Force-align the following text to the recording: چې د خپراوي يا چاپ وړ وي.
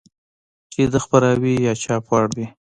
چې 0.71 0.81
د 0.93 0.95
خپراوي 1.03 1.53
يا 1.65 1.73
چاپ 1.83 2.03
وړ 2.09 2.27
وي. 2.37 2.47